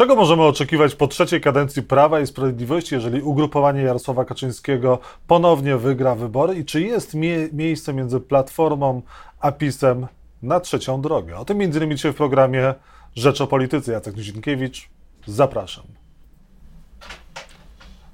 [0.00, 6.14] Czego możemy oczekiwać po trzeciej kadencji Prawa i Sprawiedliwości, jeżeli ugrupowanie Jarosława Kaczyńskiego ponownie wygra
[6.14, 6.54] wybory?
[6.54, 9.02] I czy jest mie miejsce między Platformą
[9.40, 10.06] a PiSem
[10.42, 11.36] na trzecią drogę?
[11.36, 12.74] O tym między innymi dzisiaj w programie
[13.14, 13.92] Rzecz o Polityce.
[13.92, 14.88] Jacek Nizinkiewicz,
[15.26, 15.99] zapraszam.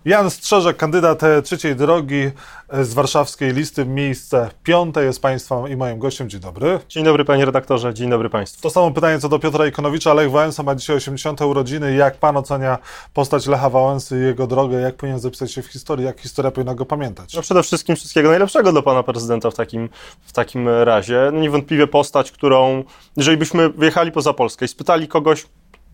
[0.07, 2.30] Jan Strzeżek, kandydat trzeciej drogi
[2.73, 6.30] z warszawskiej listy, miejsce piąte jest Państwa i moim gościem.
[6.30, 6.80] Dzień dobry.
[6.88, 8.62] Dzień dobry Panie redaktorze, dzień dobry Państwu.
[8.62, 10.14] To samo pytanie co do Piotra Ikonowicza.
[10.14, 11.41] Lech Wałęsa ma dzisiaj 80.
[11.41, 11.95] urodziny.
[11.95, 12.79] Jak Pan ocenia
[13.14, 14.80] postać Lecha Wałęsy i jego drogę?
[14.80, 16.05] Jak powinien zapisać się w historii?
[16.05, 17.34] Jak historia powinna go pamiętać?
[17.34, 19.88] No przede wszystkim wszystkiego najlepszego dla Pana Prezydenta w takim,
[20.23, 21.30] w takim razie.
[21.33, 22.84] No niewątpliwie postać, którą,
[23.16, 25.47] jeżeli byśmy wyjechali poza Polskę i spytali kogoś,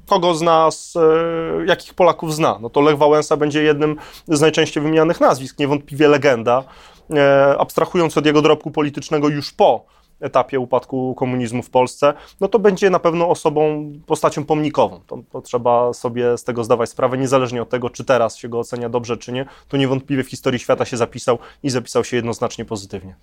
[0.07, 2.59] kogo z nas, e, jakich Polaków zna.
[2.61, 3.97] No to Lech Wałęsa będzie jednym
[4.29, 6.65] z najczęściej wymienianych nazwisk, niewątpliwie legenda,
[7.11, 9.85] e, abstrahując od jego dorobku politycznego już po
[10.23, 15.01] etapie upadku komunizmu w Polsce, no to będzie na pewno osobą, postacią pomnikową.
[15.07, 18.59] To, to, trzeba sobie z tego zdawać sprawę, niezależnie od tego, czy teraz się go
[18.59, 22.65] ocenia dobrze, czy nie, to niewątpliwie w historii świata się zapisał i zapisał się jednoznacznie
[22.65, 23.17] pozytywnie.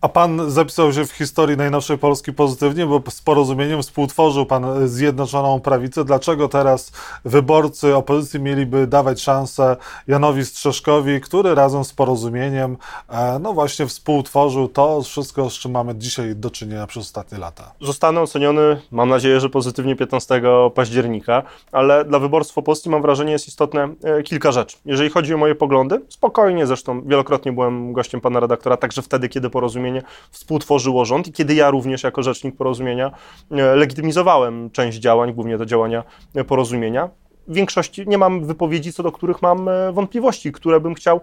[0.00, 5.60] A pan zapisał się w historii najnowszej Polski pozytywnie, bo z porozumieniem współtworzył pan Zjednoczoną
[5.60, 6.04] Prawicę.
[6.04, 6.92] Dlaczego teraz
[7.24, 9.76] wyborcy opozycji mieliby dawać szansę
[10.08, 12.76] Janowi Strzeszkowi, który razem z porozumieniem
[13.08, 17.72] e, no właśnie współtworzył to wszystko, z czym mamy dzisiaj do czynienia przez ostatnie lata?
[17.80, 20.42] Zostanę oceniony, mam nadzieję, że pozytywnie 15
[20.74, 24.76] października, ale dla wyborców opozycji mam wrażenie jest istotne e, kilka rzeczy.
[24.84, 29.50] Jeżeli chodzi o moje poglądy, spokojnie, zresztą wielokrotnie byłem gościem pana redaktora, także wtedy, kiedy
[29.50, 33.10] porozumienie porozumienie współtworzyło rząd i kiedy ja również jako rzecznik porozumienia
[33.50, 37.10] e, legitymizowałem część działań, głównie te działania e, porozumienia,
[37.48, 41.20] większości nie mam wypowiedzi, co do których mam e, wątpliwości, które bym chciał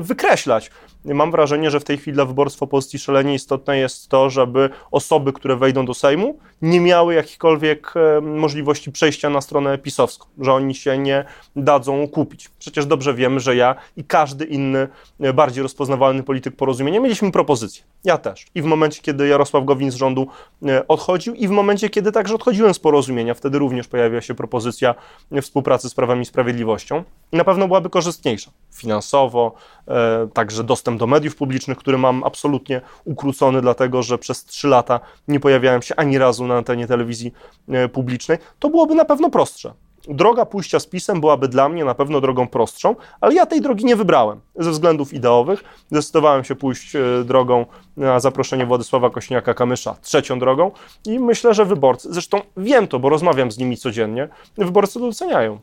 [0.00, 0.70] wykreślać.
[1.04, 5.32] Mam wrażenie, że w tej chwili dla wyborstwa opozycji szalenie istotne jest to, żeby osoby,
[5.32, 10.98] które wejdą do Sejmu, nie miały jakichkolwiek możliwości przejścia na stronę pisowską, że oni się
[10.98, 11.24] nie
[11.56, 12.48] dadzą kupić.
[12.58, 14.88] Przecież dobrze wiemy, że ja i każdy inny
[15.34, 17.84] bardziej rozpoznawalny polityk porozumienia mieliśmy propozycję.
[18.04, 18.46] Ja też.
[18.54, 20.26] I w momencie, kiedy Jarosław Gowin z rządu
[20.66, 24.94] e, odchodził, i w momencie, kiedy także odchodziłem z porozumienia, wtedy również pojawiła się propozycja
[25.42, 27.04] współpracy z Prawem i Sprawiedliwością.
[27.32, 29.54] I na pewno byłaby korzystniejsza finansowo,
[29.88, 35.00] e, także dostęp do mediów publicznych, który mam absolutnie ukrócony, dlatego że przez trzy lata
[35.28, 37.32] nie pojawiałem się ani razu na antenie telewizji
[37.68, 38.38] e, publicznej.
[38.58, 39.74] To byłoby na pewno prostsze
[40.10, 43.84] droga pójścia z pisem byłaby dla mnie na pewno drogą prostszą, ale ja tej drogi
[43.84, 45.64] nie wybrałem ze względów ideowych.
[45.90, 47.66] Zdecydowałem się pójść e, drogą
[47.96, 50.70] na zaproszenie Władysława Kośniaka-Kamysza, trzecią drogą
[51.06, 55.58] i myślę, że wyborcy, zresztą wiem to, bo rozmawiam z nimi codziennie, wyborcy to doceniają.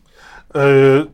[0.56, 0.60] E,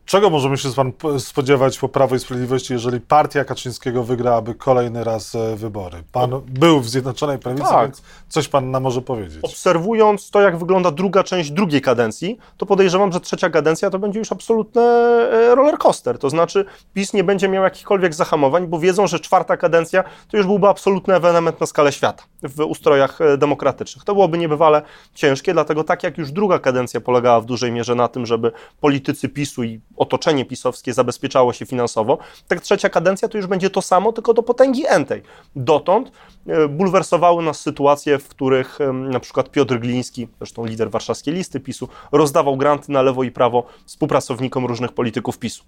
[0.05, 5.35] czego możemy się pan spodziewać po Prawo i Sprawiedliwości, jeżeli partia Kaczyńskiego wygrałaby kolejny raz
[5.35, 6.03] e, wybory?
[6.11, 7.85] Pan był w Zjednoczonej Prawicy, tak.
[7.85, 9.39] więc coś pan nam może powiedzieć.
[9.43, 14.19] Obserwując to, jak wygląda druga część drugiej kadencji, to podejrzewam, że trzecia kadencja to będzie
[14.19, 16.17] już absolutny e, roller coaster.
[16.17, 20.45] To znaczy PiS nie będzie miał jakichkolwiek zahamowań, bo wiedzą, że czwarta kadencja to już
[20.45, 24.05] byłby absolutny ewenement na skalę świata w ustrojach demokratycznych.
[24.05, 24.81] To byłoby niebywale
[25.13, 29.13] ciężkie, dlatego tak jak już druga kadencja polegała w dużej mierze na tym, żeby politycy
[29.13, 32.17] politycy PiSu i otoczenie pisowskie zabezpieczało się finansowo,
[32.47, 35.21] tak trzecia kadencja to już będzie to samo, tylko do potęgi entej.
[35.55, 36.11] Dotąd
[36.47, 41.87] e, bulwersowały nas sytuacje, w których na przykład Piotr Gliński, zresztą lider warszawskiej listy PiSu,
[42.11, 45.63] rozdawał granty na lewo i prawo współpracownikom różnych polityków PiSu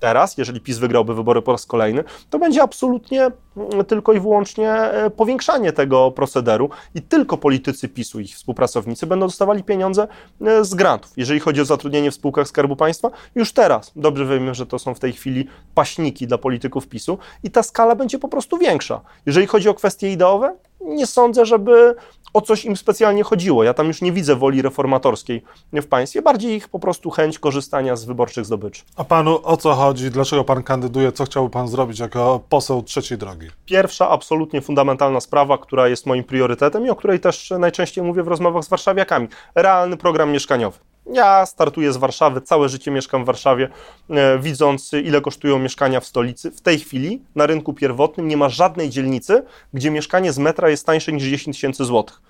[0.00, 4.72] teraz, jeżeli PiS wygrałby wybory po raz kolejny, to będzie absolutnie mm, tylko i wyłącznie
[4.72, 10.08] e, powiększanie tego procederu i tylko politycy PiSu i ich współpracownicy będą dostawali pieniądze
[10.40, 11.12] e, z grantów.
[11.16, 14.94] Jeżeli chodzi o zatrudnienie w spółkach Skarbu Państwa, już teraz dobrze wiemy, że to są
[14.94, 19.00] w tej chwili paśniki dla polityków PiSu i ta skala będzie po prostu większa.
[19.26, 21.94] Jeżeli chodzi o kwestie ideowe, nie sądzę, żeby
[22.34, 23.64] o coś im specjalnie chodziło.
[23.64, 27.96] Ja tam już nie widzę woli reformatorskiej w państwie, bardziej ich po prostu chęć korzystania
[27.96, 28.82] z wyborczych zdobyczy.
[28.96, 30.10] A panu o co chodzi?
[30.10, 31.12] Dlaczego pan kandyduje?
[31.12, 33.46] Co chciałby pan zrobić jako poseł trzeciej drogi?
[33.66, 38.28] Pierwsza, absolutnie fundamentalna sprawa, która jest moim priorytetem i o której też najczęściej mówię w
[38.28, 39.28] rozmowach z warszawiakami.
[39.54, 40.78] Realny program mieszkaniowy.
[41.12, 43.68] Ja startuję z Warszawy, całe życie mieszkam w Warszawie,
[44.10, 46.50] e, widząc ile kosztują mieszkania w stolicy.
[46.50, 49.42] W tej chwili na rynku pierwotnym nie ma żadnej dzielnicy,
[49.74, 52.20] gdzie mieszkanie z metra jest tańsze niż 10 tysięcy złotych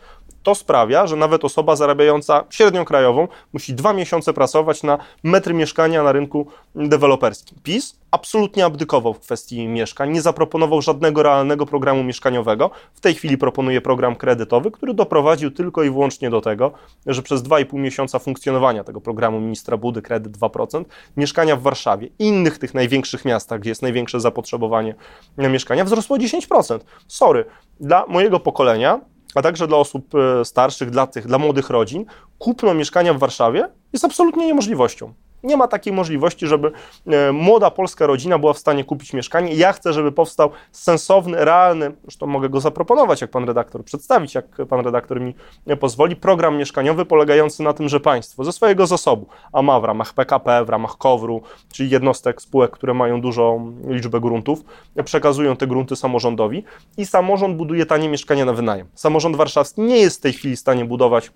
[0.48, 6.02] to sprawia, że nawet osoba zarabiająca średnią krajową musi dwa miesiące pracować na metry mieszkania
[6.02, 7.58] na rynku deweloperskim.
[7.62, 12.70] PiS absolutnie abdykował w kwestii mieszkań, nie zaproponował żadnego realnego programu mieszkaniowego.
[12.94, 16.72] W tej chwili proponuje program kredytowy, który doprowadził tylko i wyłącznie do tego,
[17.06, 20.84] że przez 2,5 miesiąca funkcjonowania tego programu ministra Budy kredyt 2%,
[21.16, 24.94] mieszkania w Warszawie i innych tych największych miastach, gdzie jest największe zapotrzebowanie
[25.36, 26.78] na mieszkania, wzrosło 10%.
[27.08, 27.44] Sorry,
[27.80, 29.00] dla mojego pokolenia
[29.34, 32.04] a także dla osób e, starszych, dla tych, dla młodych rodzin,
[32.38, 35.14] kupno mieszkania w Warszawie jest absolutnie niemożliwością.
[35.43, 36.73] Nie ma takiej możliwości, żeby
[37.06, 39.55] e, młoda polska rodzina była w stanie kupić mieszkanie.
[39.55, 44.46] Ja chcę, żeby powstał sensowny, realny, zresztą mogę go zaproponować, jak pan redaktor, przedstawić, jak
[44.69, 45.35] pan redaktor mi
[45.81, 50.14] pozwoli, program mieszkaniowy polegający na tym, że państwo ze swojego zasobu, a ma w ramach
[50.14, 51.43] PKP, w ramach KOWR-u,
[51.73, 54.64] czyli jednostek spółek, które mają dużą liczbę gruntów,
[55.05, 56.64] przekazują te grunty samorządowi
[56.96, 58.87] i samorząd buduje tanie mieszkania na wynajem.
[58.94, 61.31] Samorząd warszawski nie jest w tej chwili w stanie budować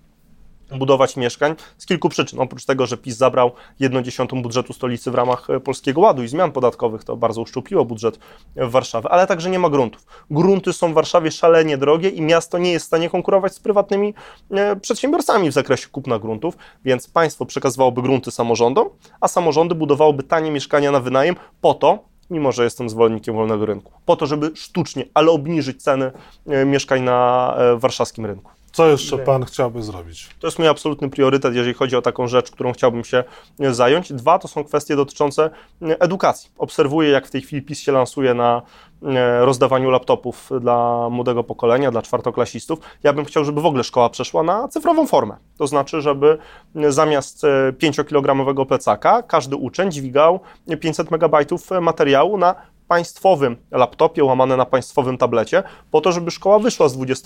[0.71, 2.39] budować mieszkań z kilku przyczyn.
[2.39, 6.27] Oprócz tego, że PiS zabrał 1 dziesiątą budżetu stolicy w ramach e, Polskiego Ładu i
[6.27, 8.19] zmian podatkowych, to bardzo uszczupliło budżet
[8.55, 10.05] w Warszawy, ale także nie ma gruntów.
[10.29, 14.13] Grunty są w Warszawie szalenie drogie i miasto nie jest w stanie konkurować z prywatnymi
[14.51, 18.89] e, przedsiębiorcami w zakresie kupna gruntów, więc państwo przekazywałoby grunty samorządom,
[19.21, 21.99] a samorządy budowałoby tanie mieszkania na wynajem po to,
[22.29, 26.11] mimo że jestem zwolennikiem wolnego rynku, po to, żeby sztucznie, ale obniżyć ceny
[26.47, 28.51] e, mieszkań na warszawskim rynku.
[28.73, 30.29] Co jeszcze pan chciałby zrobić?
[30.39, 33.23] To jest mój absolutny priorytet, jeżeli chodzi o taką rzecz, którą chciałbym się
[33.59, 34.13] e, zająć.
[34.13, 35.49] Dwa to są kwestie dotyczące
[35.81, 36.51] e, edukacji.
[36.57, 38.61] Obserwuję, jak w tej chwili PiS się lansuje na
[39.03, 42.79] e, rozdawaniu laptopów dla młodego pokolenia, dla czwartoklasistów.
[43.03, 45.37] Ja bym chciał, żeby w ogóle szkoła przeszła na cyfrową formę.
[45.57, 46.37] To znaczy, żeby
[46.89, 47.43] zamiast
[47.79, 50.39] 5-kilogramowego plecaka każdy uczeń dźwigał
[50.79, 52.55] 500 megabajtów materiału na
[52.93, 57.23] państwowym laptopie, łamane na państwowym tablecie, po to, żeby szkoła wyszła z XX,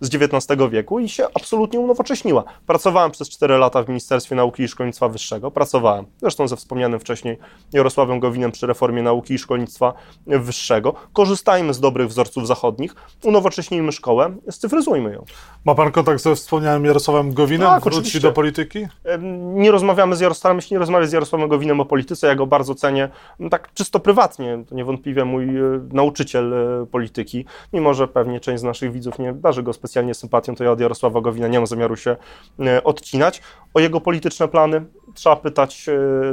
[0.00, 2.44] z XIX wieku i się absolutnie unowocześniła.
[2.66, 7.38] Pracowałem przez 4 lata w Ministerstwie Nauki i Szkolnictwa Wyższego, pracowałem zresztą ze wspomnianym wcześniej
[7.72, 9.92] Jarosławem Gowinem przy reformie nauki i szkolnictwa
[10.26, 10.94] wyższego.
[11.12, 12.94] Korzystajmy z dobrych wzorców zachodnich,
[13.24, 15.24] unowocześnijmy szkołę, scyfryzujmy ją.
[15.64, 17.68] Ma pan kontakt ze wspomnianym Jarosławem Gowinem?
[17.68, 18.20] Tak, Wróci oczywiście.
[18.20, 18.86] do polityki?
[19.54, 22.74] Nie rozmawiamy z Jarosławem, jeśli nie rozmawiać z Jarosławem Gowinem o polityce, ja go bardzo
[22.74, 23.08] cenię,
[23.50, 28.60] tak czysto prywatnie, to niewątpliwie niewątpliwie mój e, nauczyciel e, polityki, mimo że pewnie część
[28.60, 31.66] z naszych widzów nie darzy go specjalnie sympatią, to ja od Jarosława Gowina nie mam
[31.66, 32.16] zamiaru się
[32.60, 33.42] e, odcinać.
[33.74, 34.84] O jego polityczne plany
[35.14, 35.86] trzeba pytać,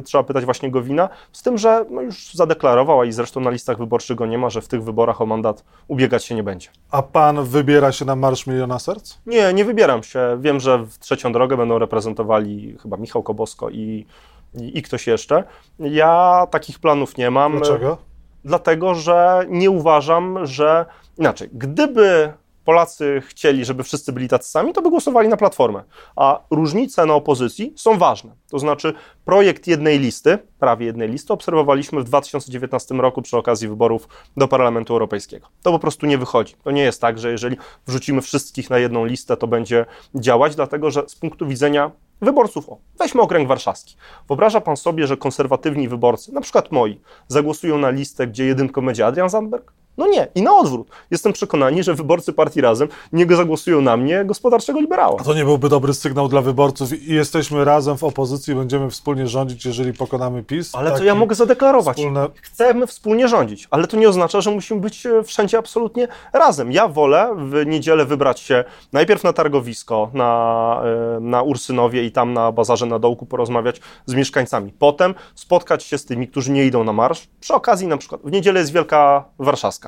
[0.03, 3.77] trzeba pytać właśnie Gowina, z tym, że no już zadeklarował, a i zresztą na listach
[3.77, 6.69] wyborczych go nie ma, że w tych wyborach o mandat ubiegać się nie będzie.
[6.91, 9.17] A pan wybiera się na Marsz Miliona Serc?
[9.25, 10.37] Nie, nie wybieram się.
[10.41, 14.05] Wiem, że w trzecią drogę będą reprezentowali chyba Michał Kobosko i,
[14.53, 15.43] i, i ktoś jeszcze.
[15.79, 17.51] Ja takich planów nie mam.
[17.51, 17.97] Dlaczego?
[18.45, 20.85] Dlatego że nie uważam, że
[21.17, 22.33] inaczej, gdyby
[22.65, 25.83] Polacy chcieli, żeby wszyscy byli tacy sami, to by głosowali na Platformę.
[26.15, 28.35] A różnice na opozycji są ważne.
[28.49, 28.93] To znaczy
[29.25, 34.07] projekt jednej listy, prawie jednej listy, obserwowaliśmy w 2019 roku przy okazji wyborów
[34.37, 35.47] do Parlamentu Europejskiego.
[35.61, 36.55] To po prostu nie wychodzi.
[36.63, 37.57] To nie jest tak, że jeżeli
[37.87, 39.85] wrzucimy wszystkich na jedną listę, to będzie
[40.15, 41.91] działać, dlatego że z punktu widzenia
[42.21, 43.95] wyborców, o, weźmy okręg warszawski.
[44.27, 49.05] Wyobraża pan sobie, że konserwatywni wyborcy, na przykład moi, zagłosują na listę, gdzie jedynką będzie
[49.05, 49.73] Adrian Zandberg?
[49.97, 50.27] No nie.
[50.35, 50.87] I na odwrót.
[51.11, 55.19] Jestem przekonany, że wyborcy partii Razem nie zagłosują na mnie, gospodarczego liberała.
[55.19, 59.27] A to nie byłby dobry sygnał dla wyborców i jesteśmy razem w opozycji będziemy wspólnie
[59.27, 60.75] rządzić, jeżeli pokonamy PiS?
[60.75, 61.97] Ale to ja mogę zadeklarować.
[61.97, 62.27] Wspólne...
[62.41, 66.71] Chcemy wspólnie rządzić, ale to nie oznacza, że musimy być e, wszędzie absolutnie razem.
[66.71, 68.63] Ja wolę w niedzielę wybrać się
[68.93, 70.81] najpierw na targowisko, na,
[71.17, 74.73] e, na Ursynowie i tam na bazarze na dołku porozmawiać z mieszkańcami.
[74.79, 77.27] Potem spotkać się z tymi, którzy nie idą na marsz.
[77.39, 79.84] Przy okazji na przykład w niedzielę jest Wielka Warszawska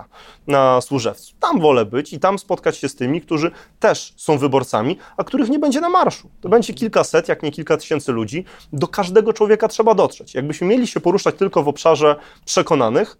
[0.47, 1.33] na Służewcu.
[1.39, 5.49] Tam wolę być i tam spotkać się z tymi, którzy też są wyborcami, a których
[5.49, 6.29] nie będzie na marszu.
[6.41, 8.45] To będzie kilkaset, jak nie kilka tysięcy ludzi.
[8.73, 10.35] Do każdego człowieka trzeba dotrzeć.
[10.35, 13.17] Jakbyśmy mieli się poruszać tylko w obszarze przekonanych,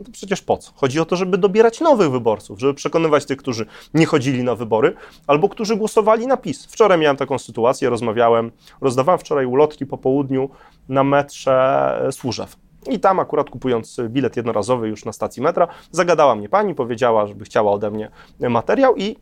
[0.00, 0.72] no to przecież po co?
[0.74, 4.94] Chodzi o to, żeby dobierać nowych wyborców, żeby przekonywać tych, którzy nie chodzili na wybory,
[5.26, 6.66] albo którzy głosowali na PiS.
[6.66, 10.50] Wczoraj miałem taką sytuację, rozmawiałem, rozdawałem wczoraj ulotki po południu
[10.88, 12.56] na metrze Służew.
[12.88, 17.44] I tam akurat kupując bilet jednorazowy już na stacji metra, zagadała mnie pani, powiedziała, żeby
[17.44, 18.10] chciała ode mnie
[18.40, 19.16] materiał i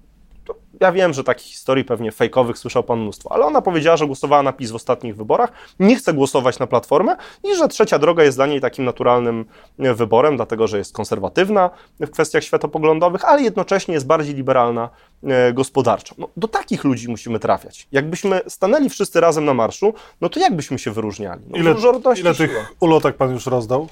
[0.80, 4.42] ja wiem, że takich historii pewnie fejkowych słyszał pan mnóstwo, ale ona powiedziała, że głosowała
[4.42, 8.38] na PiS w ostatnich wyborach, nie chce głosować na Platformę i że trzecia droga jest
[8.38, 9.44] dla niej takim naturalnym
[9.78, 11.70] wyborem, dlatego że jest konserwatywna
[12.00, 14.90] w kwestiach światopoglądowych, ale jednocześnie jest bardziej liberalna
[15.24, 16.14] e, gospodarczo.
[16.18, 17.88] No, do takich ludzi musimy trafiać.
[17.92, 21.42] Jakbyśmy stanęli wszyscy razem na marszu, no to jakbyśmy się wyróżniali?
[21.48, 21.74] No, ile
[22.20, 23.88] ile tych ulotek pan już rozdał?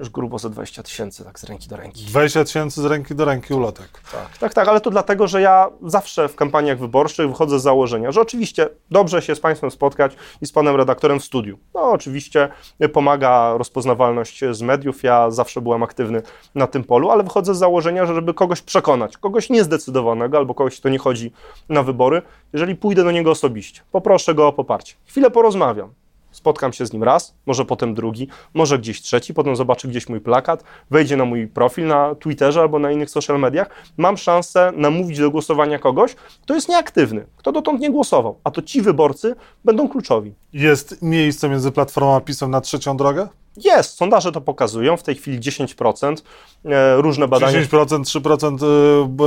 [0.00, 2.04] Już grubo ze 20 tysięcy, tak z ręki do ręki.
[2.04, 3.88] 20 tysięcy z ręki do ręki ulotek.
[4.12, 8.12] Tak, tak, tak, ale to dlatego, że ja zawsze w kampaniach wyborczych wychodzę z założenia,
[8.12, 11.58] że oczywiście dobrze się z Państwem spotkać i z Panem redaktorem w studiu.
[11.74, 12.48] No oczywiście
[12.92, 16.22] pomaga rozpoznawalność z mediów, ja zawsze byłem aktywny
[16.54, 20.80] na tym polu, ale wychodzę z założenia, że żeby kogoś przekonać, kogoś niezdecydowanego albo kogoś,
[20.80, 21.32] kto nie chodzi
[21.68, 25.92] na wybory, jeżeli pójdę do niego osobiście, poproszę go o poparcie, chwilę porozmawiam,
[26.32, 30.20] Spotkam się z nim raz, może potem drugi, może gdzieś trzeci, potem zobaczy gdzieś mój
[30.20, 33.70] plakat, wejdzie na mój profil na Twitterze albo na innych social mediach.
[33.96, 38.62] Mam szansę namówić do głosowania kogoś, kto jest nieaktywny, kto dotąd nie głosował, a to
[38.62, 39.34] ci wyborcy
[39.64, 40.34] będą kluczowi.
[40.52, 43.28] Jest miejsce między Platformą a PiSem na trzecią drogę?
[43.56, 46.22] Jest, sondaże to pokazują, w tej chwili 10%,
[46.64, 47.52] e, różne badania.
[47.52, 49.24] 10%, 3% y, b-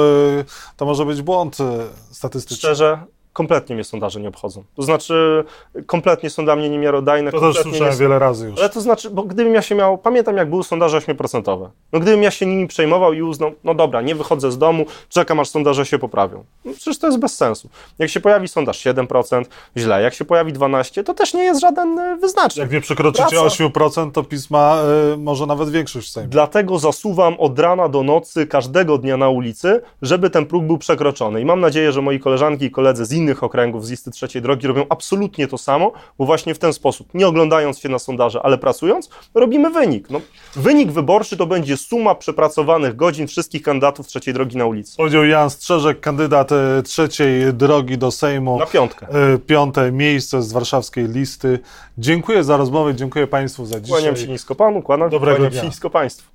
[0.78, 1.64] to może być błąd y,
[2.12, 2.58] statystyczny.
[2.58, 3.00] Szczerze,
[3.34, 4.64] kompletnie mnie sondaże nie obchodzą.
[4.76, 5.44] To znaczy,
[5.86, 7.32] kompletnie są dla mnie niemiarodajne.
[7.32, 8.60] To też słyszałem są- wiele razy już.
[8.60, 11.70] Ale to znaczy, bo gdybym ja się miał, pamiętam jak były sondaże 8%.
[11.94, 15.40] No gdybym ja się nimi przejmował i uznał, no dobra, nie wychodzę z domu, czekam
[15.40, 16.44] aż sondaże się poprawią.
[16.66, 17.70] No przecież to jest bez sensu.
[18.00, 19.46] Jak się pojawi sondaż 7%,
[19.78, 20.02] źle.
[20.02, 22.62] Jak się pojawi 12%, to też nie jest żaden e, wyznacznik.
[22.64, 23.46] Jak nie przekroczycie Praca.
[23.46, 24.78] 8%, to PiS ma
[25.14, 26.30] y, może nawet większość w Sejmie.
[26.30, 31.42] Dlatego zasuwam od rana do nocy każdego dnia na ulicy, żeby ten próg był przekroczony.
[31.42, 34.68] I mam nadzieję, że moi koleżanki i koledzy z innych okręgów z listy trzeciej drogi
[34.68, 38.58] robią absolutnie to samo, bo właśnie w ten sposób, nie oglądając się na sondaże, ale
[38.58, 40.10] pracując, robimy wynik.
[40.10, 40.22] No,
[40.56, 44.98] wynik wyborczy to będzie suma przepracowanych godzin wszystkich kandydatów trzeciej drogi na ulicy.
[44.98, 48.60] Powiedział Jan Strzeżek, kandydat y, trzeciej drogi do Sejmu.
[48.60, 49.08] Na piątkę.
[49.36, 51.60] Y, Piąte miejsce z warszawskiej listy.
[51.98, 54.00] Dziękuję za rozmowę, dziękuję Państwu za dzisiaj.
[54.00, 56.33] Kłaniam się nisko panu, kłaniam, Dobrego kłaniam się nisko państwu.